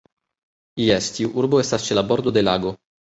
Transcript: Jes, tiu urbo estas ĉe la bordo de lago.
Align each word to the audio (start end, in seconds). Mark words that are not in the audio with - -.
Jes, 0.83 1.09
tiu 1.17 1.31
urbo 1.41 1.59
estas 1.65 1.85
ĉe 1.89 1.99
la 1.99 2.05
bordo 2.13 2.35
de 2.39 2.45
lago. 2.49 2.73